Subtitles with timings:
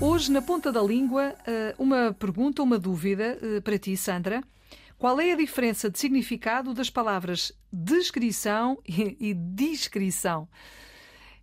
[0.00, 4.42] Hoje, na ponta da língua, eh, uma pergunta, uma dúvida eh, para ti, Sandra.
[4.98, 10.48] Qual é a diferença de significado das palavras descrição e descrição?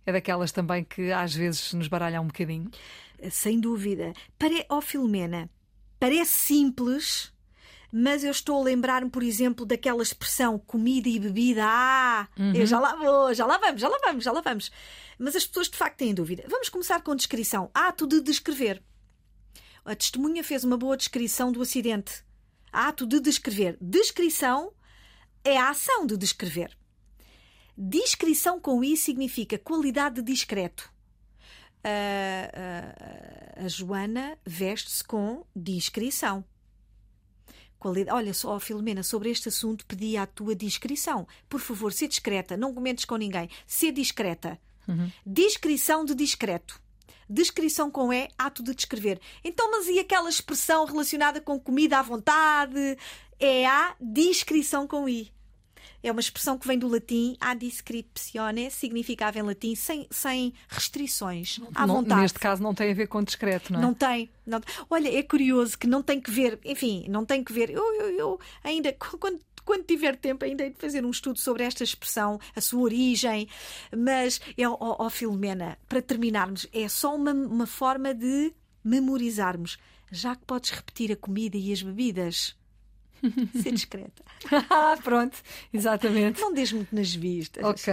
[0.04, 2.70] É daquelas também que às vezes nos baralham um bocadinho.
[3.30, 4.12] Sem dúvida.
[4.38, 4.66] Pare...
[4.68, 5.48] Oh, Filomena,
[5.98, 7.32] parece simples,
[7.92, 11.62] mas eu estou a lembrar-me, por exemplo, daquela expressão comida e bebida.
[11.62, 12.54] Ah, uhum.
[12.54, 14.70] eu já lá vou, já lá vamos, já lá vamos, já lá vamos.
[15.18, 16.42] Mas as pessoas de facto têm dúvida.
[16.48, 17.70] Vamos começar com descrição.
[17.74, 18.82] Ato de descrever.
[19.84, 22.24] A testemunha fez uma boa descrição do acidente.
[22.72, 23.76] Ato de descrever.
[23.78, 24.72] Descrição
[25.44, 26.74] é a ação de descrever.
[27.76, 30.90] Discrição com I significa qualidade de discreto.
[31.84, 36.42] A, a, a Joana veste-se com discrição.
[37.82, 38.16] Qualidade...
[38.16, 41.26] Olha só, Filomena, sobre este assunto pedi a tua discrição.
[41.48, 43.50] Por favor, ser discreta, não comentes com ninguém.
[43.66, 44.56] Ser discreta.
[44.86, 45.10] Uhum.
[45.26, 46.80] Discrição de discreto.
[47.28, 49.20] Descrição com E, ato de descrever.
[49.42, 52.96] Então, mas e aquela expressão relacionada com comida à vontade?
[53.40, 55.32] É a descrição com I.
[56.02, 61.60] É uma expressão que vem do latim ad descriptione, significava em latim sem, sem restrições,
[61.74, 62.22] à não, vontade.
[62.22, 63.82] Neste caso não tem a ver com discreto, não é?
[63.82, 64.30] Não tem.
[64.44, 64.60] Não...
[64.90, 67.70] Olha, é curioso que não tem que ver, enfim, não tem que ver.
[67.70, 71.62] Eu, eu, eu ainda, quando quando tiver tempo, ainda hei de fazer um estudo sobre
[71.62, 73.48] esta expressão, a sua origem.
[73.96, 78.52] Mas, é, ó, ó Filomena, para terminarmos, é só uma, uma forma de
[78.84, 79.78] memorizarmos.
[80.10, 82.56] Já que podes repetir a comida e as bebidas.
[83.62, 84.22] Ser discreta.
[84.70, 85.38] ah, pronto,
[85.72, 86.40] exatamente.
[86.40, 87.64] Não diz muito nas vistas.
[87.64, 87.84] Ok.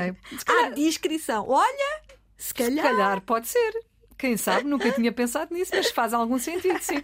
[0.46, 0.66] Calhar...
[0.66, 1.46] Ah, descrição.
[1.48, 2.02] Olha,
[2.38, 2.86] se calhar.
[2.86, 3.90] Se calhar pode ser.
[4.18, 7.02] Quem sabe, nunca tinha pensado nisso, mas faz algum sentido, sim.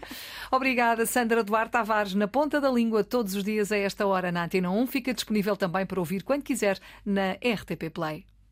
[0.51, 4.43] Obrigada, Sandra Duarte Tavares, na ponta da língua, todos os dias a esta hora na
[4.43, 4.87] Antena 1.
[4.87, 8.25] Fica disponível também para ouvir quando quiser na RTP Play.